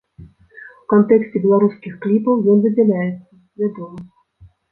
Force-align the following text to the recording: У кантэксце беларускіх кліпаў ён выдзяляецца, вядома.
У 0.83 0.87
кантэксце 0.93 1.41
беларускіх 1.43 1.93
кліпаў 2.05 2.35
ён 2.53 2.57
выдзяляецца, 2.65 3.29
вядома. 3.65 3.99